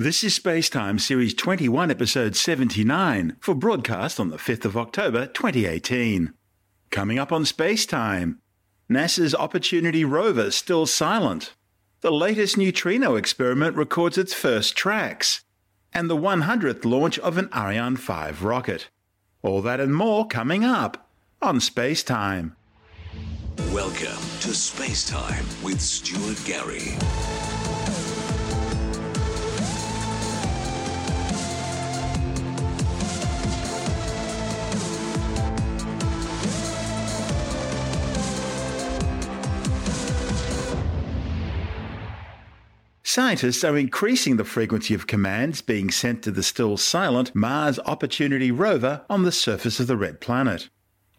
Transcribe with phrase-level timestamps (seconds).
[0.00, 6.34] This is Spacetime Series 21, Episode 79, for broadcast on the 5th of October 2018.
[6.90, 8.36] Coming up on Spacetime,
[8.88, 11.54] NASA's Opportunity rover still silent.
[12.02, 15.42] The latest neutrino experiment records its first tracks.
[15.92, 18.90] And the 100th launch of an Ariane 5 rocket.
[19.42, 21.10] All that and more coming up
[21.42, 22.52] on Spacetime.
[23.72, 26.96] Welcome to Spacetime with Stuart Gary.
[43.18, 48.52] Scientists are increasing the frequency of commands being sent to the still silent Mars Opportunity
[48.52, 50.68] rover on the surface of the red planet.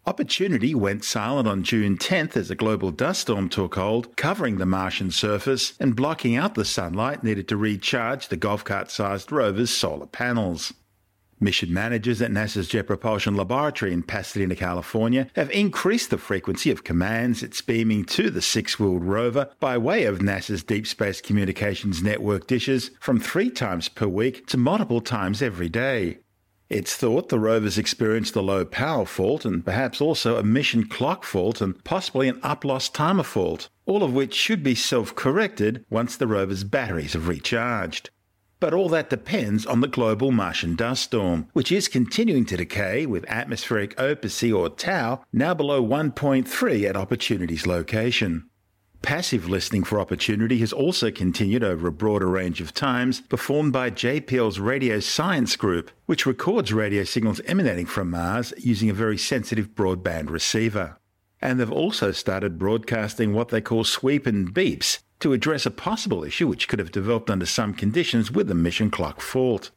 [0.06, 4.64] Opportunity went silent on June 10th as a global dust storm took hold, covering the
[4.64, 9.68] Martian surface and blocking out the sunlight needed to recharge the golf cart sized rover's
[9.68, 10.72] solar panels.
[11.42, 16.84] Mission managers at NASA's Jet Propulsion Laboratory in Pasadena, California, have increased the frequency of
[16.84, 22.02] commands it's beaming to the six wheeled rover by way of NASA's Deep Space Communications
[22.02, 26.18] Network dishes from three times per week to multiple times every day.
[26.68, 31.24] It's thought the rovers experienced a low power fault and perhaps also a mission clock
[31.24, 35.84] fault and possibly an up lost timer fault, all of which should be self corrected
[35.88, 38.10] once the rover's batteries have recharged.
[38.60, 43.06] But all that depends on the global Martian dust storm, which is continuing to decay
[43.06, 48.50] with atmospheric opacity or tau now below 1.3 at Opportunity's location.
[49.00, 53.90] Passive listening for opportunity has also continued over a broader range of times, performed by
[53.90, 59.74] JPL's Radio Science Group, which records radio signals emanating from Mars using a very sensitive
[59.74, 60.98] broadband receiver.
[61.40, 66.24] And they've also started broadcasting what they call sweep and beeps, to address a possible
[66.24, 69.70] issue which could have developed under some conditions with the mission clock fault.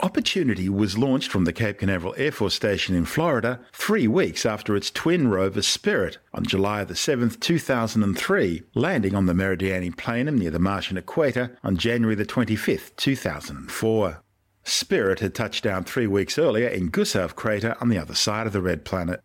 [0.00, 4.74] Opportunity was launched from the Cape Canaveral Air Force Station in Florida three weeks after
[4.74, 10.58] its twin rover Spirit on July 7, 2003, landing on the Meridiani Planum near the
[10.58, 14.22] Martian equator on January 25, 2004.
[14.64, 18.52] Spirit had touched down three weeks earlier in Gusev crater on the other side of
[18.52, 19.20] the red planet.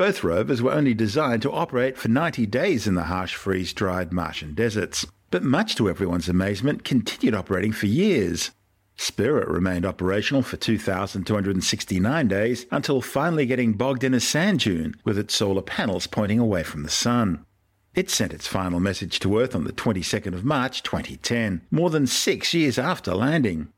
[0.00, 4.14] Both rovers were only designed to operate for 90 days in the harsh freeze dried
[4.14, 8.50] Martian deserts, but much to everyone's amazement, continued operating for years.
[8.96, 15.18] Spirit remained operational for 2,269 days until finally getting bogged in a sand dune with
[15.18, 17.44] its solar panels pointing away from the sun.
[17.94, 22.06] It sent its final message to Earth on the 22nd of March 2010, more than
[22.06, 23.68] six years after landing.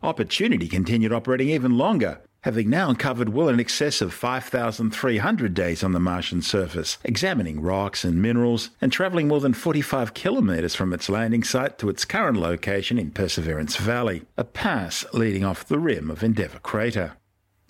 [0.00, 5.92] Opportunity continued operating even longer, having now covered well in excess of 5,300 days on
[5.92, 11.08] the Martian surface, examining rocks and minerals, and travelling more than 45 kilometres from its
[11.08, 16.10] landing site to its current location in Perseverance Valley, a pass leading off the rim
[16.10, 17.16] of Endeavour Crater.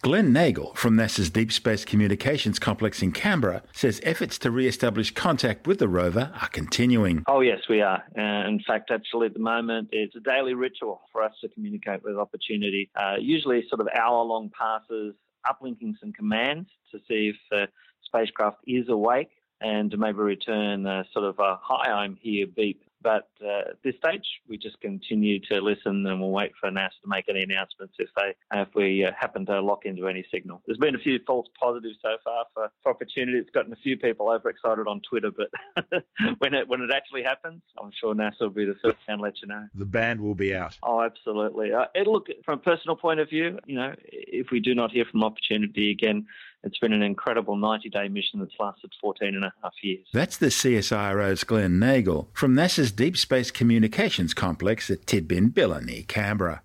[0.03, 5.15] Glen Nagle from NASA's Deep Space Communications Complex in Canberra says efforts to re establish
[5.15, 7.23] contact with the rover are continuing.
[7.29, 8.03] Oh, yes, we are.
[8.19, 12.03] Uh, in fact, actually, at the moment, it's a daily ritual for us to communicate
[12.03, 12.91] with Opportunity.
[12.97, 15.15] Uh, usually, sort of hour long passes,
[15.47, 17.69] uplinking some commands to see if the
[18.05, 19.31] spacecraft is awake
[19.61, 23.83] and to maybe return a sort of a hi, I'm here beep but uh, at
[23.83, 27.43] this stage, we just continue to listen and we'll wait for NASA to make any
[27.43, 30.63] announcements if they if we uh, happen to lock into any signal.
[30.67, 33.39] There's been a few false positives so far for, for opportunity.
[33.39, 36.05] It's gotten a few people overexcited on Twitter, but
[36.39, 39.41] when it when it actually happens, I'm sure NASA will be the first to let
[39.43, 39.67] you know.
[39.75, 40.77] The band will be out.
[40.83, 41.73] Oh, absolutely.
[41.73, 45.05] Uh, look, from a personal point of view, you know, if we do not hear
[45.11, 46.27] from opportunity again,
[46.65, 50.07] it's been an incredible 90 day mission that's lasted 14 and a half years.
[50.13, 56.63] That's the CSIRO's Glen Nagle from NASA's Deep Space Communications Complex at Tidbinbilla near Canberra.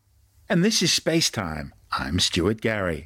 [0.50, 1.74] And this is Space Time.
[1.92, 3.06] I'm Stuart Gary.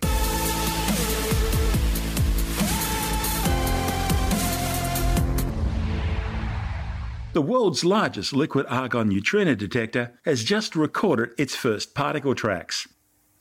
[7.34, 12.90] The world's largest liquid argon neutrino detector has just recorded its first particle tracks.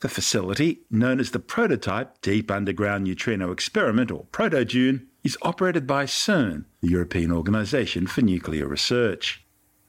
[0.01, 6.05] The facility, known as the Prototype Deep Underground Neutrino Experiment, or ProtoDune, is operated by
[6.05, 9.45] CERN, the European Organisation for Nuclear Research.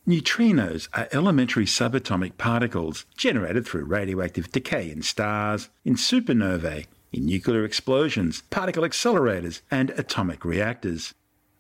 [0.07, 7.65] Neutrinos are elementary subatomic particles generated through radioactive decay in stars, in supernovae, in nuclear
[7.65, 11.15] explosions, particle accelerators, and atomic reactors.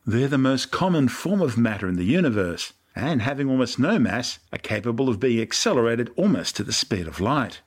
[0.04, 4.40] They're the most common form of matter in the universe, and having almost no mass,
[4.52, 7.62] are capable of being accelerated almost to the speed of light.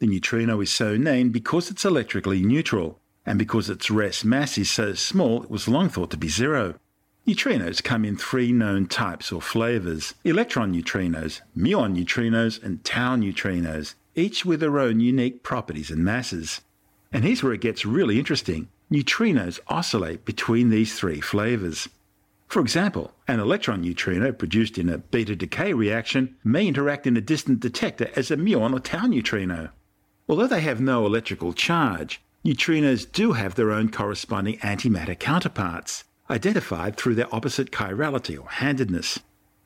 [0.00, 4.70] The neutrino is so named because it's electrically neutral, and because its rest mass is
[4.70, 6.76] so small it was long thought to be zero.
[7.26, 13.94] Neutrinos come in three known types or flavors electron neutrinos, muon neutrinos, and tau neutrinos,
[14.14, 16.62] each with their own unique properties and masses.
[17.12, 21.90] And here's where it gets really interesting neutrinos oscillate between these three flavors.
[22.48, 27.20] For example, an electron neutrino produced in a beta decay reaction may interact in a
[27.20, 29.68] distant detector as a muon or tau neutrino.
[30.30, 36.96] Although they have no electrical charge, neutrinos do have their own corresponding antimatter counterparts, identified
[36.96, 39.18] through their opposite chirality or handedness.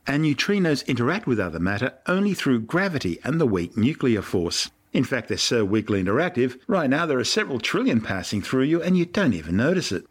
[0.06, 4.70] And neutrinos interact with other matter only through gravity and the weak nuclear force.
[4.94, 8.82] In fact, they're so weakly interactive, right now there are several trillion passing through you
[8.82, 10.06] and you don't even notice it.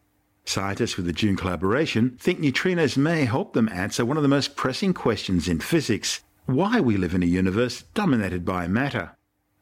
[0.46, 4.56] Scientists with the DUNE collaboration think neutrinos may help them answer one of the most
[4.56, 9.14] pressing questions in physics why we live in a universe dominated by matter.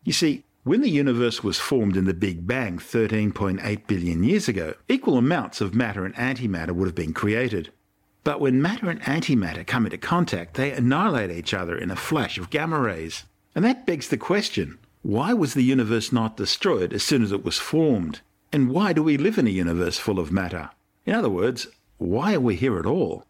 [0.04, 4.76] You see, when the universe was formed in the Big Bang 13.8 billion years ago,
[4.88, 7.72] equal amounts of matter and antimatter would have been created.
[8.24, 12.38] But when matter and antimatter come into contact, they annihilate each other in a flash
[12.38, 13.24] of gamma rays.
[13.56, 17.44] And that begs the question why was the universe not destroyed as soon as it
[17.44, 18.22] was formed?
[18.54, 20.70] And why do we live in a universe full of matter?
[21.08, 21.68] In other words,
[21.98, 23.26] why are we here at all?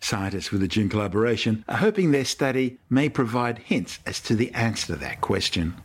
[0.00, 4.52] Scientists with the DUNE collaboration are hoping their study may provide hints as to the
[4.52, 5.76] answer to that question.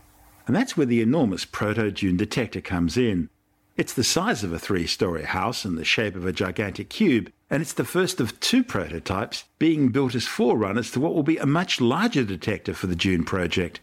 [0.49, 3.29] And that's where the enormous Proto DUNE detector comes in.
[3.77, 7.31] It's the size of a three story house and the shape of a gigantic cube,
[7.51, 11.37] and it's the first of two prototypes being built as forerunners to what will be
[11.37, 13.79] a much larger detector for the DUNE project.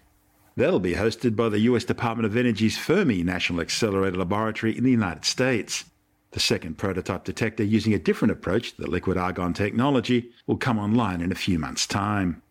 [0.57, 4.91] That'll be hosted by the US Department of Energy's Fermi National Accelerator Laboratory in the
[4.91, 5.85] United States.
[6.33, 11.21] The second prototype detector using a different approach, the liquid argon technology, will come online
[11.21, 12.43] in a few months' time.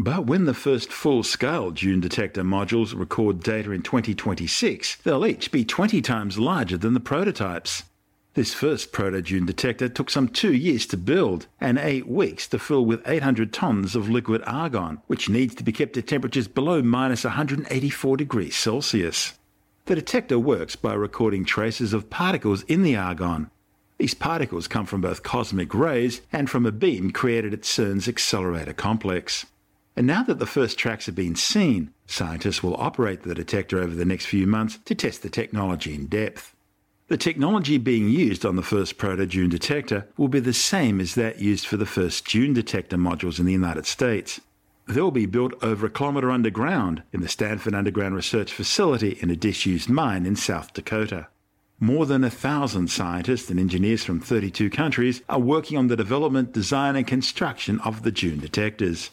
[0.00, 5.50] But when the first full scale DUNE detector modules record data in 2026, they'll each
[5.50, 7.82] be 20 times larger than the prototypes.
[8.34, 12.86] This first proto-DUNE detector took some two years to build and eight weeks to fill
[12.86, 17.24] with 800 tons of liquid argon, which needs to be kept at temperatures below minus
[17.24, 19.36] 184 degrees Celsius.
[19.86, 23.50] The detector works by recording traces of particles in the argon.
[23.98, 28.72] These particles come from both cosmic rays and from a beam created at CERN's accelerator
[28.72, 29.44] complex.
[29.98, 33.96] And now that the first tracks have been seen, scientists will operate the detector over
[33.96, 36.54] the next few months to test the technology in depth.
[37.08, 41.16] The technology being used on the first Proto DUNE detector will be the same as
[41.16, 44.40] that used for the first DUNE detector modules in the United States.
[44.86, 49.36] They'll be built over a kilometre underground in the Sanford Underground Research Facility in a
[49.36, 51.26] disused mine in South Dakota.
[51.80, 56.52] More than a thousand scientists and engineers from 32 countries are working on the development,
[56.52, 59.10] design, and construction of the DUNE detectors.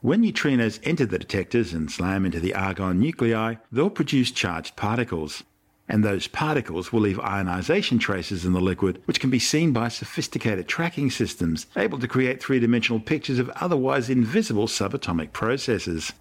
[0.00, 5.42] When neutrinos enter the detectors and slam into the argon nuclei, they'll produce charged particles
[5.90, 9.88] and those particles will leave ionization traces in the liquid, which can be seen by
[9.88, 16.12] sophisticated tracking systems able to create three dimensional pictures of otherwise invisible subatomic processes.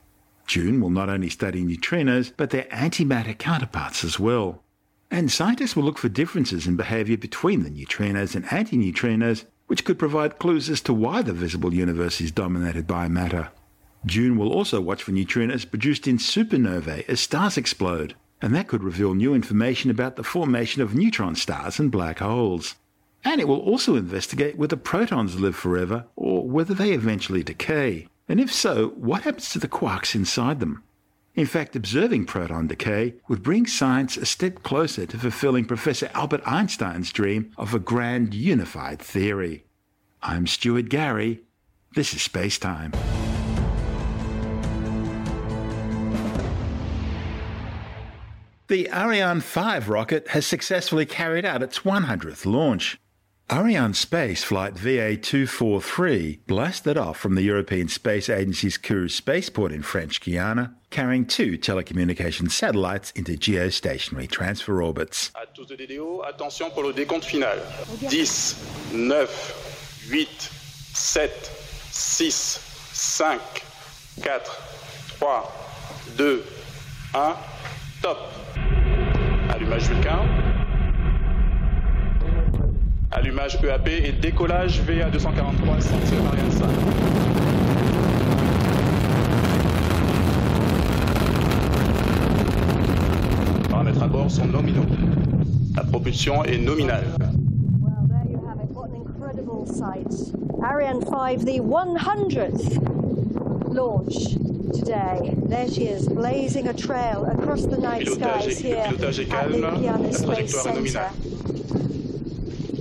[0.47, 4.63] DUNE will not only study neutrinos, but their antimatter counterparts as well.
[5.11, 9.99] And scientists will look for differences in behavior between the neutrinos and antineutrinos, which could
[9.99, 13.49] provide clues as to why the visible universe is dominated by matter.
[14.05, 18.83] DUNE will also watch for neutrinos produced in supernovae as stars explode and that could
[18.83, 22.75] reveal new information about the formation of neutron stars and black holes.
[23.23, 28.07] And it will also investigate whether protons live forever or whether they eventually decay.
[28.29, 30.83] And if so, what happens to the quarks inside them?
[31.35, 36.41] In fact, observing proton decay would bring science a step closer to fulfilling Professor Albert
[36.45, 39.65] Einstein's dream of a grand unified theory.
[40.21, 41.41] I'm Stuart Gary.
[41.95, 42.93] This is Space Time.
[48.69, 52.99] The Ariane 5 rocket has successfully carried out its 100th launch.
[53.49, 60.75] Arianespace Flight VA243 blasted off from the European Space Agency's Kourou spaceport in French Guiana,
[60.91, 65.31] carrying two telecommunications satellites into geostationary transfer orbits.
[65.33, 65.65] À tous
[66.27, 67.57] attention pour le décompte final.
[68.07, 70.29] 10, 9, 8,
[70.93, 71.31] 7,
[71.89, 72.59] 6,
[72.93, 73.41] 5,
[74.21, 74.41] 4,
[75.17, 75.43] 3,
[76.17, 76.43] 2,
[77.15, 77.35] 1,
[78.03, 78.38] top.
[79.59, 80.19] Allumage Vulcain.
[83.11, 86.65] Allumage EAP et décollage VA 243 centième Ariane 5.
[93.69, 94.85] Paramètres à bord sont nominaux.
[95.75, 97.03] La propulsion est nominale.
[97.81, 98.69] Well, there you have it.
[98.71, 100.13] What an incredible sight.
[100.63, 102.79] Ariane 5, the 100th
[103.73, 104.37] launch
[104.73, 105.33] today.
[105.35, 110.01] There she is, blazing a trail across the night skies here le pilotage est at
[110.01, 111.11] the Space Center.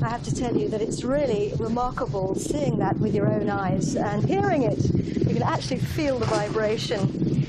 [0.03, 3.97] I have to tell you that it's really remarkable seeing that with your own eyes
[3.97, 4.79] and hearing it.
[4.95, 7.47] You can actually feel the vibration.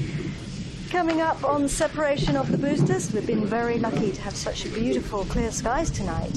[0.89, 5.25] Coming up on separation of the boosters, we've been very lucky to have such beautiful
[5.25, 6.33] clear skies tonight.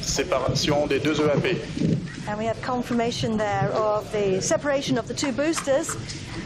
[0.00, 1.89] Séparation des deux EAP.
[2.30, 5.96] And we have confirmation there of the separation of the two boosters.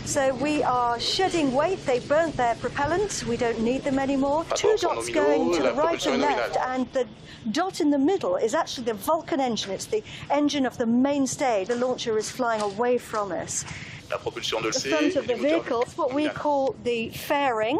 [0.06, 1.84] So we are shedding weight.
[1.84, 3.22] They burnt their propellant.
[3.28, 4.46] We don't need them anymore.
[4.54, 7.06] Two dots going to the right and left, and the
[7.52, 9.72] dot in the middle is actually the Vulcan engine.
[9.72, 11.66] It's the engine of the mainstay.
[11.66, 13.66] The launcher is flying away from us.
[14.10, 17.78] La propulsion de The front of the vehicle is what we call the fairing.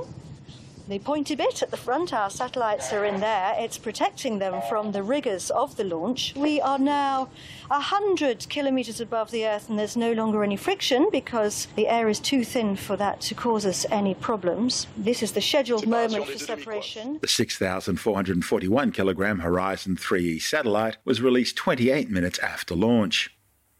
[0.86, 3.54] The pointy bit at the front, our satellites are in there.
[3.56, 6.34] It's protecting them from the rigors of the launch.
[6.36, 7.30] We are now
[7.68, 12.20] 100 kilometers above the Earth and there's no longer any friction because the air is
[12.20, 14.86] too thin for that to cause us any problems.
[14.94, 17.18] This is the scheduled moment for separation.
[17.22, 23.34] The 6,441 kilogram Horizon 3E satellite was released 28 minutes after launch.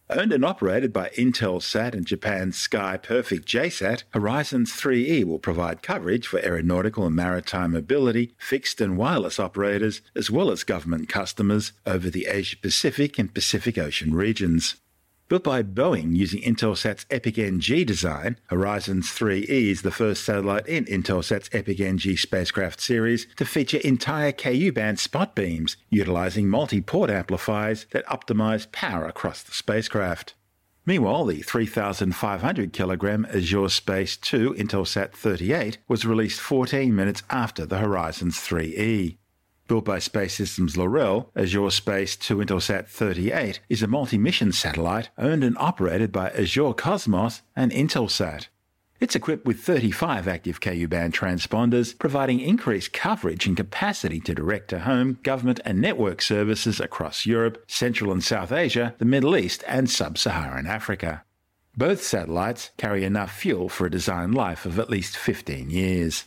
[0.07, 6.27] Owned and operated by Intelsat and Japan's Sky Perfect JSAT, Horizons 3E will provide coverage
[6.27, 12.11] for aeronautical and maritime mobility, fixed and wireless operators, as well as government customers over
[12.11, 14.75] the Asia Pacific and Pacific Ocean regions.
[15.27, 20.85] Built by Boeing using Intelsat's Epic NG design, Horizons 3E is the first satellite in
[20.85, 27.09] Intelsat's Epic NG spacecraft series to feature entire Ku band spot beams, utilizing multi port
[27.09, 30.35] amplifiers that optimize power across the spacecraft.
[30.85, 38.37] Meanwhile, the 3,500 kilogram Azerspace 2 Intelsat 38 was released 14 minutes after the Horizons
[38.37, 39.17] 3E.
[39.67, 45.57] Built by Space Systems Loral, Azerspace 2 Intelsat 38 is a multi-mission satellite owned and
[45.57, 48.47] operated by Azercosmos and Intelsat.
[48.99, 55.59] It's equipped with 35 active Ku-band transponders, providing increased coverage and capacity to direct-to-home, government
[55.65, 61.23] and network services across Europe, Central and South Asia, the Middle East and Sub-Saharan Africa.
[61.75, 66.25] Both satellites carry enough fuel for a design life of at least 15 years.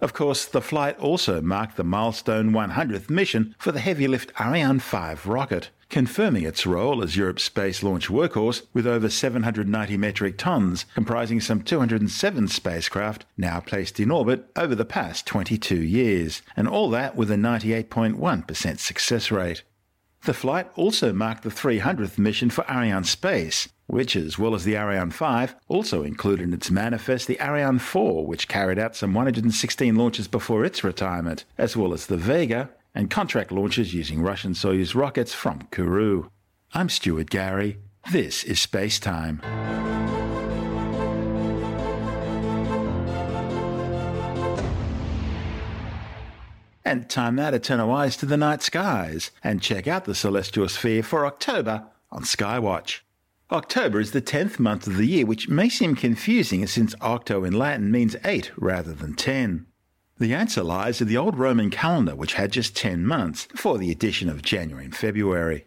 [0.00, 4.78] Of course, the flight also marked the milestone 100th mission for the heavy lift Ariane
[4.78, 10.84] 5 rocket, confirming its role as Europe's space launch workhorse with over 790 metric tons,
[10.94, 16.90] comprising some 207 spacecraft now placed in orbit over the past 22 years, and all
[16.90, 19.64] that with a 98.1% success rate.
[20.24, 25.10] The flight also marked the 300th mission for Arianespace, which, as well as the Ariane
[25.10, 30.28] 5, also included in its manifest the Ariane 4, which carried out some 116 launches
[30.28, 35.32] before its retirement, as well as the Vega and contract launches using Russian Soyuz rockets
[35.32, 36.28] from Kourou.
[36.74, 37.78] I'm Stuart Gary.
[38.12, 39.40] This is Space Time.
[46.84, 50.14] And time now to turn our eyes to the night skies and check out the
[50.14, 53.00] celestial sphere for October on Skywatch.
[53.50, 57.54] October is the 10th month of the year, which may seem confusing since octo in
[57.54, 59.64] Latin means 8 rather than 10.
[60.18, 63.90] The answer lies in the old Roman calendar, which had just 10 months before the
[63.90, 65.64] addition of January and February.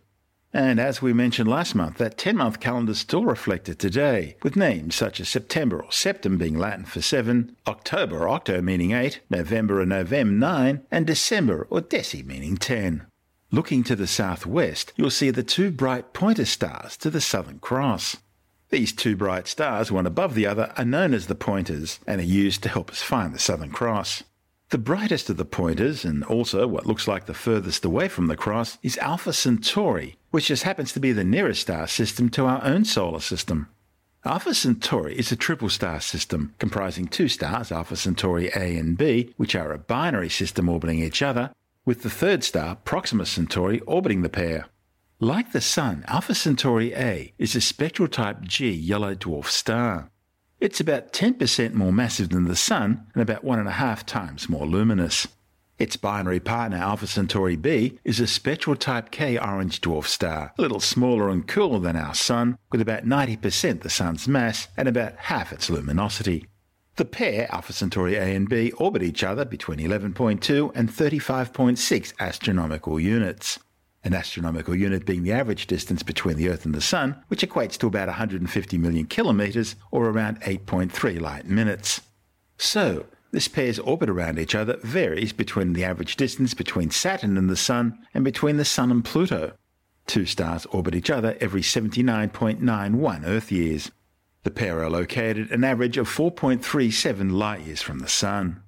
[0.54, 4.56] And as we mentioned last month, that 10 month calendar is still reflected today, with
[4.56, 9.22] names such as September or Septem being Latin for 7, October or Octo meaning 8,
[9.32, 13.08] November or Novem 9, and December or Deci meaning 10.
[13.54, 18.16] Looking to the southwest, you'll see the two bright pointer stars to the Southern Cross.
[18.70, 22.24] These two bright stars, one above the other, are known as the pointers and are
[22.24, 24.24] used to help us find the Southern Cross.
[24.70, 28.38] The brightest of the pointers, and also what looks like the furthest away from the
[28.38, 32.64] cross, is Alpha Centauri, which just happens to be the nearest star system to our
[32.64, 33.68] own solar system.
[34.24, 39.34] Alpha Centauri is a triple star system comprising two stars, Alpha Centauri A and B,
[39.36, 41.52] which are a binary system orbiting each other,
[41.86, 44.68] with the third star, Proxima Centauri, orbiting the pair.
[45.20, 50.10] Like the Sun, Alpha Centauri A is a spectral type G yellow dwarf star.
[50.60, 54.50] It's about 10% more massive than the Sun and about one and a half times
[54.50, 55.28] more luminous.
[55.80, 60.62] Its binary partner, Alpha Centauri B, is a spectral type K orange dwarf star, a
[60.62, 65.16] little smaller and cooler than our Sun, with about 90% the Sun's mass and about
[65.16, 66.46] half its luminosity.
[66.98, 73.00] The pair, Alpha Centauri A and B, orbit each other between 11.2 and 35.6 astronomical
[73.00, 73.60] units.
[74.04, 77.78] An astronomical unit being the average distance between the Earth and the Sun, which equates
[77.78, 82.02] to about 150 million kilometres or around 8.3 light minutes.
[82.58, 87.50] So, this pair's orbit around each other varies between the average distance between Saturn and
[87.50, 89.54] the Sun and between the Sun and Pluto.
[90.08, 93.92] Two stars orbit each other every 79.91 Earth years.
[94.44, 98.64] The pair are located an average of 4.37 light years from the Sun.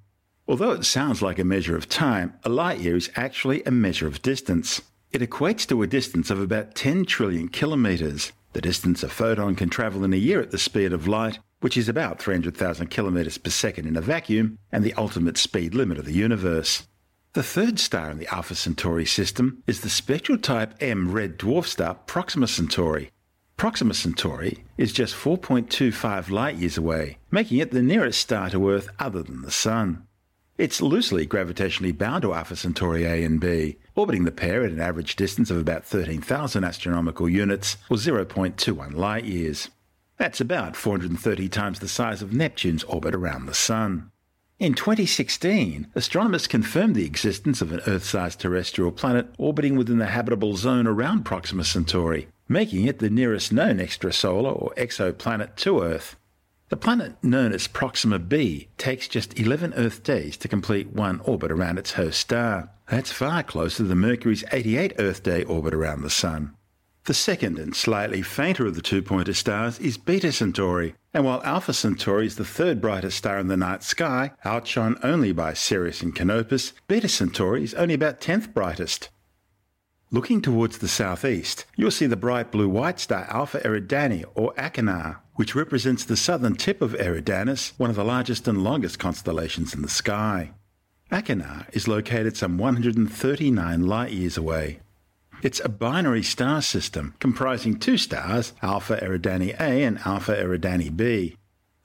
[0.46, 4.06] Although it sounds like a measure of time, a light year is actually a measure
[4.06, 4.82] of distance.
[5.10, 9.68] It equates to a distance of about 10 trillion kilometres, the distance a photon can
[9.68, 13.50] travel in a year at the speed of light, which is about 300,000 kilometres per
[13.50, 16.86] second in a vacuum, and the ultimate speed limit of the universe.
[17.32, 21.64] The third star in the Alpha Centauri system is the spectral type M red dwarf
[21.64, 23.10] star Proxima Centauri.
[23.56, 28.88] Proxima Centauri is just 4.25 light years away, making it the nearest star to Earth
[28.98, 30.06] other than the Sun.
[30.58, 34.80] It's loosely gravitationally bound to Alpha Centauri A and B, orbiting the pair at an
[34.80, 39.70] average distance of about 13,000 astronomical units, or 0.21 light years.
[40.16, 44.10] That's about 430 times the size of Neptune's orbit around the Sun.
[44.60, 50.06] In 2016, astronomers confirmed the existence of an Earth sized terrestrial planet orbiting within the
[50.06, 56.16] habitable zone around Proxima Centauri, making it the nearest known extrasolar or exoplanet to Earth.
[56.70, 61.52] The planet known as Proxima b takes just 11 Earth days to complete one orbit
[61.52, 62.70] around its host star.
[62.90, 66.54] That's far closer than Mercury's 88 Earth day orbit around the Sun.
[67.04, 71.42] The second and slightly fainter of the two pointer stars is Beta Centauri, and while
[71.44, 76.00] Alpha Centauri is the third brightest star in the night sky, outshone only by Sirius
[76.00, 79.10] and Canopus, Beta Centauri is only about 10th brightest.
[80.10, 85.54] Looking towards the southeast, you'll see the bright blue-white star Alpha Eridani or Achernar, which
[85.54, 89.88] represents the southern tip of Eridanus, one of the largest and longest constellations in the
[89.88, 90.52] sky.
[91.10, 94.78] Achernar is located some 139 light years away.
[95.42, 101.36] It's a binary star system comprising two stars, Alpha Eridani A and Alpha Eridani B.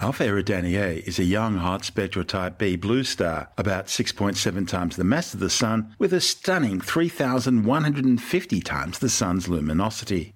[0.01, 5.03] Alpha Eridani is a young hot spectral type B blue star, about 6.7 times the
[5.03, 10.35] mass of the Sun, with a stunning 3,150 times the Sun's luminosity.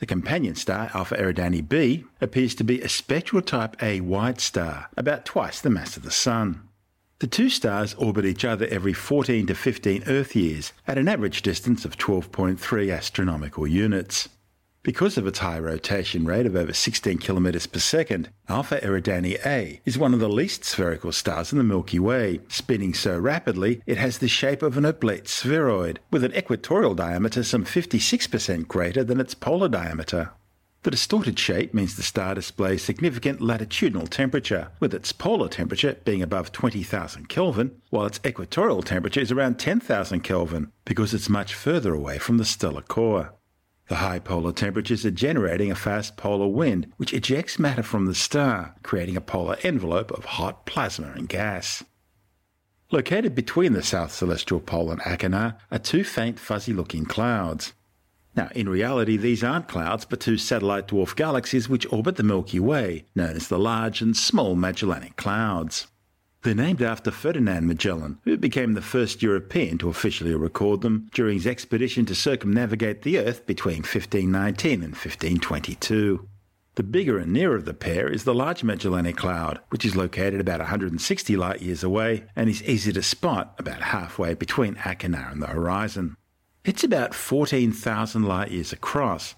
[0.00, 4.88] The companion star, Alpha Eridani b, appears to be a spectral type A white star,
[4.96, 6.68] about twice the mass of the Sun.
[7.20, 11.42] The two stars orbit each other every 14 to 15 Earth years at an average
[11.42, 14.28] distance of 12.3 astronomical units.
[14.84, 19.80] Because of its high rotation rate of over 16 kilometers per second, Alpha Eridani A
[19.86, 23.96] is one of the least spherical stars in the Milky Way, spinning so rapidly it
[23.96, 29.20] has the shape of an oblate spheroid, with an equatorial diameter some 56% greater than
[29.20, 30.32] its polar diameter.
[30.82, 36.20] The distorted shape means the star displays significant latitudinal temperature, with its polar temperature being
[36.20, 41.94] above 20,000 Kelvin, while its equatorial temperature is around 10,000 Kelvin, because it's much further
[41.94, 43.32] away from the stellar core.
[43.88, 48.14] The high polar temperatures are generating a fast polar wind, which ejects matter from the
[48.14, 51.84] star, creating a polar envelope of hot plasma and gas.
[52.90, 57.74] Located between the south celestial pole and Achernar are two faint fuzzy looking clouds.
[58.36, 62.58] Now, in reality, these aren't clouds, but two satellite dwarf galaxies which orbit the Milky
[62.58, 65.88] Way, known as the Large and Small Magellanic Clouds.
[66.44, 71.38] They're named after Ferdinand Magellan, who became the first European to officially record them during
[71.38, 76.28] his expedition to circumnavigate the Earth between 1519 and 1522.
[76.74, 80.38] The bigger and nearer of the pair is the Large Magellanic Cloud, which is located
[80.38, 85.40] about 160 light years away and is easy to spot about halfway between Achernar and
[85.40, 86.14] the horizon.
[86.62, 89.34] It's about 14,000 light years across.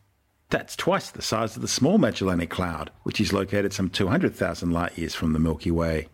[0.51, 4.99] That's twice the size of the Small Magellanic Cloud, which is located some 200,000 light
[4.99, 6.09] years from the Milky Way.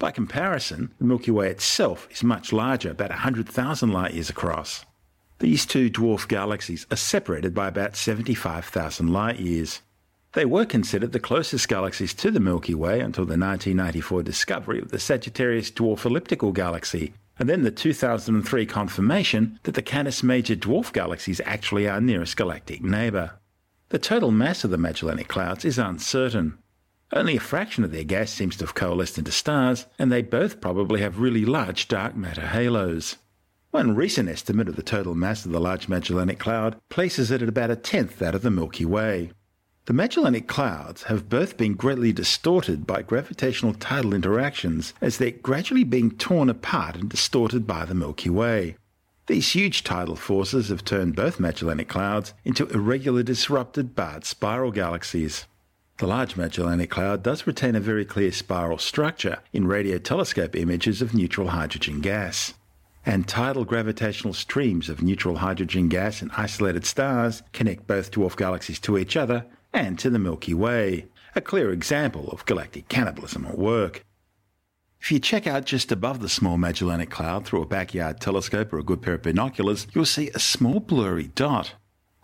[0.00, 4.86] By comparison, the Milky Way itself is much larger, about 100,000 light years across.
[5.40, 9.82] These two dwarf galaxies are separated by about 75,000 light years.
[10.32, 14.90] They were considered the closest galaxies to the Milky Way until the 1994 discovery of
[14.90, 20.94] the Sagittarius Dwarf Elliptical Galaxy, and then the 2003 confirmation that the Canis Major dwarf
[20.94, 23.32] galaxy is actually our nearest galactic neighbour.
[23.90, 26.56] The total mass of the Magellanic Clouds is uncertain.
[27.12, 30.60] Only a fraction of their gas seems to have coalesced into stars, and they both
[30.60, 33.16] probably have really large dark matter halos.
[33.72, 37.48] One recent estimate of the total mass of the Large Magellanic Cloud places it at
[37.48, 39.32] about a tenth that of the Milky Way.
[39.86, 45.84] The Magellanic Clouds have both been greatly distorted by gravitational tidal interactions as they're gradually
[45.84, 48.76] being torn apart and distorted by the Milky Way.
[49.26, 55.46] These huge tidal forces have turned both Magellanic Clouds into irregular disrupted barred spiral galaxies.
[56.00, 61.02] The Large Magellanic Cloud does retain a very clear spiral structure in radio telescope images
[61.02, 62.54] of neutral hydrogen gas.
[63.04, 68.78] And tidal gravitational streams of neutral hydrogen gas and isolated stars connect both dwarf galaxies
[68.80, 73.58] to each other and to the Milky Way, a clear example of galactic cannibalism at
[73.58, 74.02] work.
[75.02, 78.78] If you check out just above the small Magellanic Cloud through a backyard telescope or
[78.78, 81.74] a good pair of binoculars, you'll see a small blurry dot.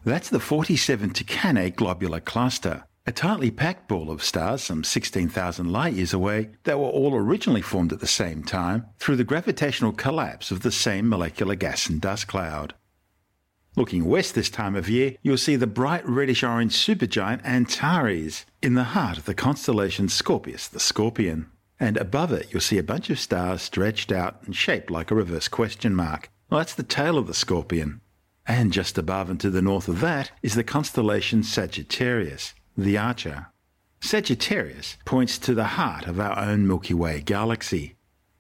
[0.03, 5.95] That's the 47 Tucanae globular cluster, a tightly packed ball of stars some 16,000 light
[5.95, 10.51] years away that were all originally formed at the same time through the gravitational collapse
[10.51, 12.75] of the same molecular gas and dust cloud.
[13.77, 18.75] Looking west this time of year, you'll see the bright reddish orange supergiant Antares in
[18.75, 21.47] the heart of the constellation Scorpius the Scorpion.
[21.79, 25.15] And above it, you'll see a bunch of stars stretched out and shaped like a
[25.15, 26.31] reverse question mark.
[26.49, 28.01] Well, that's the tail of the Scorpion.
[28.47, 33.47] And just above and to the north of that is the constellation Sagittarius, the Archer.
[34.01, 37.97] Sagittarius points to the heart of our own Milky Way galaxy.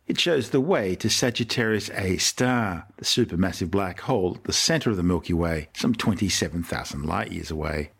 [0.07, 4.91] It shows the way to Sagittarius A star, the supermassive black hole at the center
[4.91, 7.93] of the Milky Way, some 27,000 light years away.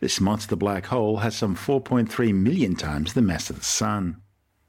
[0.00, 4.16] This monster black hole has some 4.3 million times the mass of the Sun.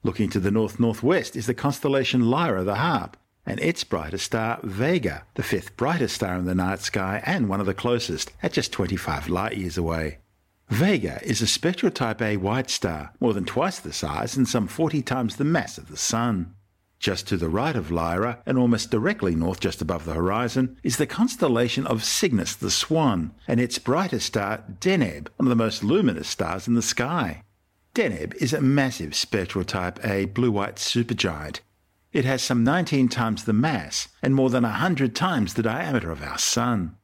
[0.03, 4.59] Looking to the north northwest is the constellation Lyra the Harp, and its brightest star,
[4.62, 8.51] Vega, the fifth brightest star in the night sky and one of the closest, at
[8.51, 10.19] just 25 light years away.
[10.73, 14.67] Vega is a spectral type A white star, more than twice the size and some
[14.67, 16.55] 40 times the mass of the Sun.
[16.99, 20.97] Just to the right of Lyra, and almost directly north just above the horizon, is
[20.97, 25.83] the constellation of Cygnus the Swan, and its brightest star, Deneb, one of the most
[25.83, 27.43] luminous stars in the sky.
[27.93, 31.59] Deneb is a massive spectral type A blue-white supergiant.
[32.12, 36.23] It has some 19 times the mass and more than 100 times the diameter of
[36.23, 36.97] our Sun.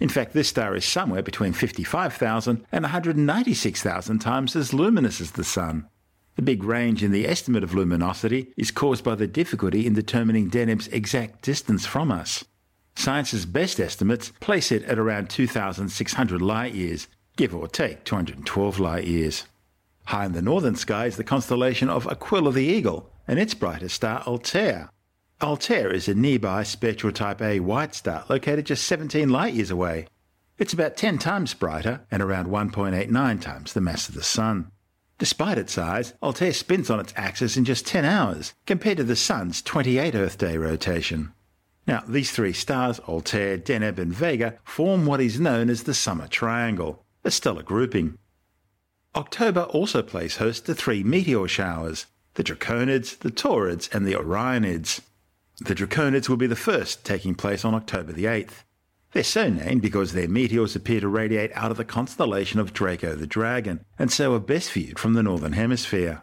[0.00, 5.44] In fact, this star is somewhere between 55,000 and 196,000 times as luminous as the
[5.44, 5.86] Sun.
[6.34, 10.48] The big range in the estimate of luminosity is caused by the difficulty in determining
[10.48, 12.44] Deneb's exact distance from us.
[12.96, 19.06] Science's best estimates place it at around 2,600 light years, give or take 212 light
[19.06, 19.44] years.
[20.06, 23.96] High in the northern sky is the constellation of Aquila the Eagle and its brightest
[23.96, 24.90] star Altair.
[25.42, 30.06] Altair is a nearby spectral type A white star located just 17 light years away.
[30.56, 34.70] It's about 10 times brighter and around 1.89 times the mass of the Sun.
[35.18, 39.16] Despite its size, Altair spins on its axis in just 10 hours, compared to the
[39.16, 41.32] Sun's 28 Earth day rotation.
[41.88, 46.28] Now, these three stars, Altair, Deneb, and Vega, form what is known as the Summer
[46.28, 48.16] Triangle, a stellar grouping.
[49.16, 55.00] October also plays host to three meteor showers the Draconids, the Taurids, and the Orionids.
[55.64, 58.64] The Draconids will be the first, taking place on October the 8th.
[59.12, 63.14] They're so named because their meteors appear to radiate out of the constellation of Draco
[63.14, 66.22] the Dragon, and so are best viewed from the northern hemisphere.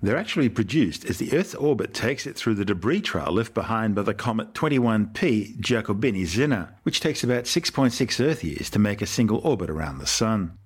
[0.00, 3.96] They're actually produced as the Earth's orbit takes it through the debris trail left behind
[3.96, 9.06] by the comet 21P Giacobini Zinner, which takes about 6.6 Earth years to make a
[9.06, 10.57] single orbit around the Sun.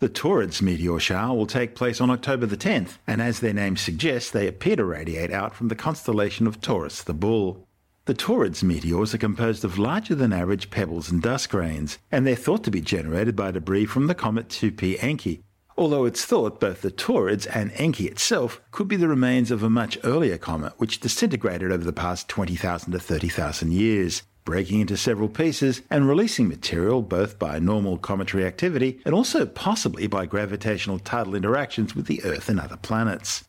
[0.00, 3.76] The Taurids meteor shower will take place on October the 10th, and as their name
[3.76, 7.66] suggests, they appear to radiate out from the constellation of Taurus the Bull.
[8.04, 12.36] The Taurids meteors are composed of larger than average pebbles and dust grains, and they're
[12.36, 15.42] thought to be generated by debris from the comet 2P Encke,
[15.76, 19.68] although it's thought both the Taurids and Encke itself could be the remains of a
[19.68, 25.28] much earlier comet which disintegrated over the past 20,000 to 30,000 years, breaking into several
[25.28, 31.34] pieces and releasing material both by normal cometary activity and also possibly by gravitational tidal
[31.34, 33.44] interactions with the Earth and other planets.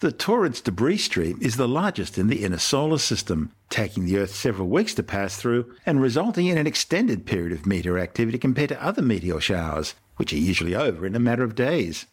[0.00, 4.34] The Taurids debris stream is the largest in the inner solar system, taking the Earth
[4.34, 8.68] several weeks to pass through and resulting in an extended period of meteor activity compared
[8.68, 12.04] to other meteor showers, which are usually over in a matter of days.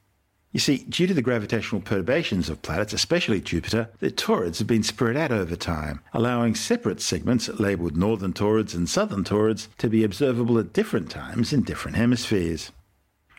[0.51, 4.81] You see, due to the gravitational perturbations of planets, especially Jupiter, the Taurids have been
[4.81, 10.03] spread out over time, allowing separate segments labelled northern Taurids and southern Taurids to be
[10.03, 12.71] observable at different times in different hemispheres.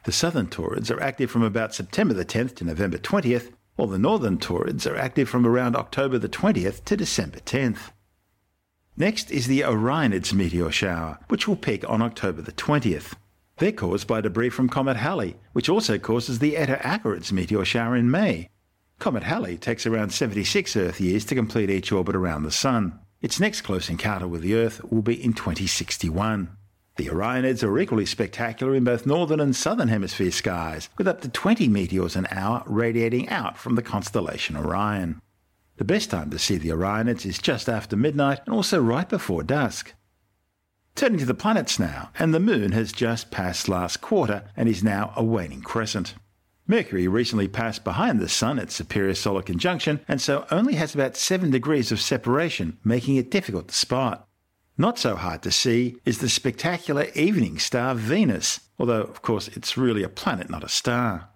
[0.04, 3.98] The southern Taurids are active from about September the 10th to November 20th, while the
[3.98, 7.90] northern Taurids are active from around October the 20th to December 10th.
[8.96, 13.14] Next is the Orionids meteor shower, which will peak on October the 20th.
[13.60, 17.94] They're caused by debris from Comet Halley, which also causes the Eta Aquarids meteor shower
[17.94, 18.48] in May.
[18.98, 22.98] Comet Halley takes around 76 Earth years to complete each orbit around the Sun.
[23.20, 26.56] Its next close encounter with the Earth will be in 2061.
[26.96, 31.28] The Orionids are equally spectacular in both northern and southern hemisphere skies, with up to
[31.28, 35.20] 20 meteors an hour radiating out from the constellation Orion.
[35.76, 39.42] The best time to see the Orionids is just after midnight and also right before
[39.42, 39.92] dusk.
[40.94, 44.84] Turning to the planets now, and the Moon has just passed last quarter and is
[44.84, 46.14] now a waning crescent.
[46.66, 51.16] Mercury recently passed behind the Sun at superior solar conjunction and so only has about
[51.16, 54.28] 7 degrees of separation, making it difficult to spot.
[54.78, 59.76] Not so hard to see is the spectacular evening star Venus, although, of course, it's
[59.76, 61.28] really a planet, not a star.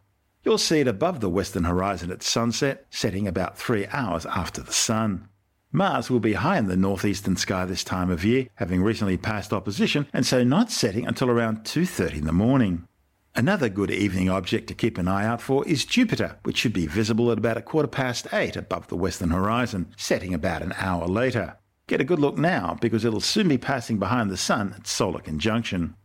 [0.44, 4.72] You'll see it above the western horizon at sunset, setting about three hours after the
[4.72, 5.28] Sun.
[5.76, 9.52] Mars will be high in the northeastern sky this time of year, having recently passed
[9.52, 12.86] opposition, and so not setting until around 2.30 in the morning.
[13.34, 16.86] Another good evening object to keep an eye out for is Jupiter, which should be
[16.86, 21.08] visible at about a quarter past eight above the western horizon, setting about an hour
[21.08, 21.56] later.
[21.88, 25.18] Get a good look now because it'll soon be passing behind the Sun at solar
[25.18, 25.96] conjunction.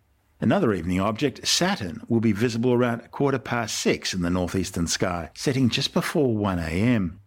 [0.42, 4.88] Another evening object, Saturn, will be visible around a quarter past six in the northeastern
[4.88, 7.20] sky, setting just before 1 am.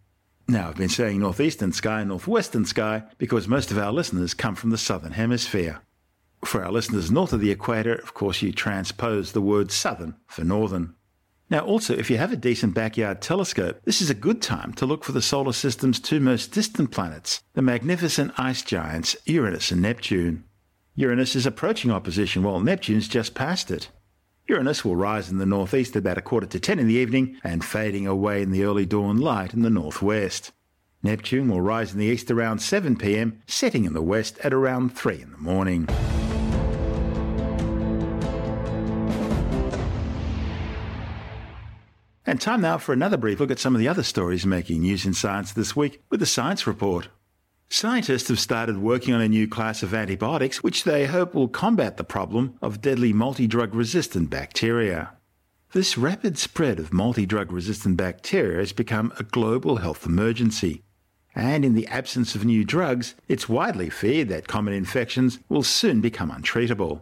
[0.47, 4.55] Now, I've been saying northeastern sky and northwestern sky because most of our listeners come
[4.55, 5.81] from the southern hemisphere.
[6.43, 10.43] For our listeners north of the equator, of course, you transpose the word southern for
[10.43, 10.95] northern.
[11.49, 14.85] Now, also, if you have a decent backyard telescope, this is a good time to
[14.85, 19.81] look for the solar system's two most distant planets, the magnificent ice giants Uranus and
[19.81, 20.43] Neptune.
[20.95, 23.89] Uranus is approaching opposition while Neptune's just past it.
[24.47, 27.63] Uranus will rise in the northeast about a quarter to ten in the evening and
[27.63, 30.51] fading away in the early dawn light in the northwest.
[31.01, 34.89] Neptune will rise in the east around 7 pm, setting in the west at around
[34.97, 35.87] 3 in the morning.
[42.25, 45.05] And time now for another brief look at some of the other stories making news
[45.05, 47.07] in science this week with the Science Report.
[47.75, 51.97] Scientists have started working on a new class of antibiotics which they hope will combat
[51.97, 55.13] the problem of deadly multi drug resistant bacteria.
[55.71, 60.83] This rapid spread of multi drug resistant bacteria has become a global health emergency.
[61.33, 65.99] And in the absence of new drugs, it's widely feared that common infections will soon
[65.99, 67.01] become untreatable.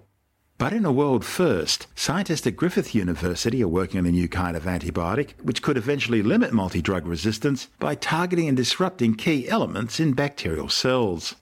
[0.61, 4.55] But in a world first, scientists at Griffith University are working on a new kind
[4.55, 9.99] of antibiotic which could eventually limit multi drug resistance by targeting and disrupting key elements
[9.99, 11.33] in bacterial cells.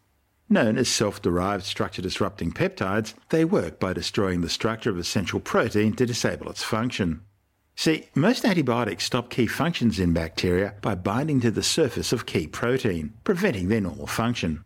[0.47, 5.03] Known as self derived structure disrupting peptides, they work by destroying the structure of a
[5.03, 7.19] central protein to disable its function.
[7.75, 12.47] See, most antibiotics stop key functions in bacteria by binding to the surface of key
[12.47, 14.63] protein, preventing their normal function.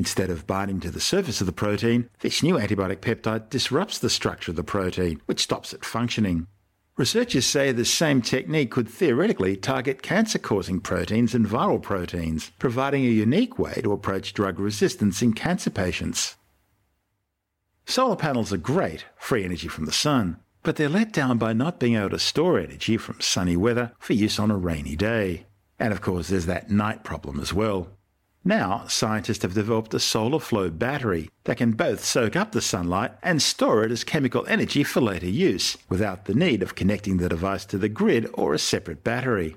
[0.00, 4.08] Instead of binding to the surface of the protein, this new antibiotic peptide disrupts the
[4.08, 6.46] structure of the protein, which stops it functioning.
[6.96, 13.04] Researchers say the same technique could theoretically target cancer causing proteins and viral proteins, providing
[13.04, 16.36] a unique way to approach drug resistance in cancer patients.
[17.84, 21.78] Solar panels are great, free energy from the sun, but they're let down by not
[21.78, 25.44] being able to store energy from sunny weather for use on a rainy day.
[25.78, 27.88] And of course, there's that night problem as well.
[28.42, 33.12] Now, scientists have developed a solar flow battery that can both soak up the sunlight
[33.22, 37.28] and store it as chemical energy for later use, without the need of connecting the
[37.28, 39.56] device to the grid or a separate battery.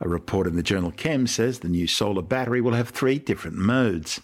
[0.00, 3.56] A report in the journal Chem says the new solar battery will have three different
[3.56, 4.20] modes.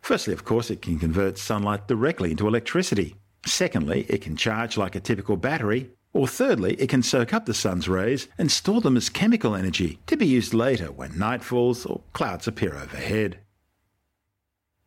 [0.00, 3.16] Firstly, of course, it can convert sunlight directly into electricity.
[3.44, 5.90] Secondly, it can charge like a typical battery.
[6.14, 9.98] Or thirdly, it can soak up the sun's rays and store them as chemical energy
[10.06, 13.38] to be used later when night falls or clouds appear overhead.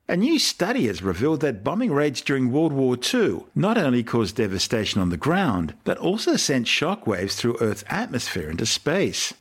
[0.09, 4.35] A new study has revealed that bombing raids during World War II not only caused
[4.35, 9.33] devastation on the ground, but also sent shockwaves through Earth's atmosphere into space.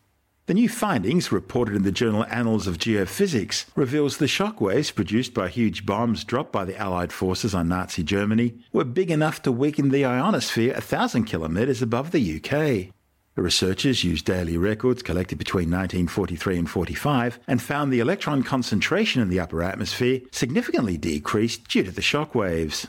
[0.46, 5.48] The new findings, reported in the journal Annals of Geophysics, reveals the shockwaves produced by
[5.48, 9.88] huge bombs dropped by the Allied forces on Nazi Germany were big enough to weaken
[9.88, 12.92] the ionosphere a thousand kilometres above the UK.
[13.34, 19.22] The researchers used daily records collected between 1943 and 45 and found the electron concentration
[19.22, 22.88] in the upper atmosphere significantly decreased due to the shock waves.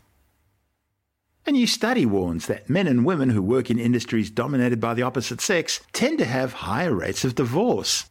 [1.46, 5.02] A new study warns that men and women who work in industries dominated by the
[5.02, 8.10] opposite sex tend to have higher rates of divorce.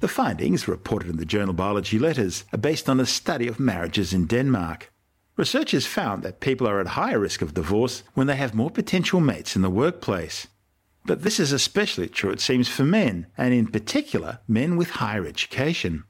[0.00, 4.12] The findings, reported in the journal Biology Letters, are based on a study of marriages
[4.12, 4.90] in Denmark.
[5.36, 9.20] Researchers found that people are at higher risk of divorce when they have more potential
[9.20, 10.46] mates in the workplace.
[11.06, 15.26] But this is especially true, it seems, for men, and in particular, men with higher
[15.26, 16.04] education.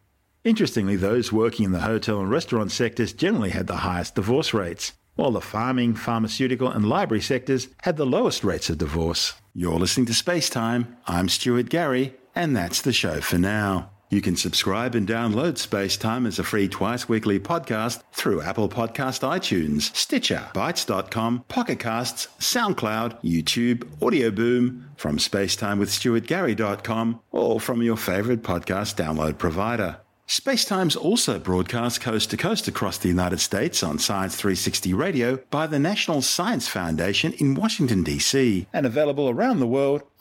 [0.45, 4.93] Interestingly, those working in the hotel and restaurant sectors generally had the highest divorce rates,
[5.17, 9.35] while the farming, pharmaceutical, and library sectors had the lowest rates of divorce.
[9.53, 10.97] You're listening to Space Time.
[11.07, 13.94] I'm Stuart Gary, and that's the show for now.
[14.11, 18.69] You can subscribe and download Space Time as a free twice weekly podcast through Apple
[18.69, 27.97] Podcast iTunes, Stitcher, Bitesz.com, Pocket Casts, SoundCloud, YouTube, Audio Boom, from spacetimewithstuartgary.com, or from your
[27.97, 29.99] favorite podcast download provider.
[30.27, 35.67] Spacetime's also broadcast coast to coast across the United States on Science 360 Radio by
[35.67, 40.03] the National Science Foundation in Washington, D.C., and available around the world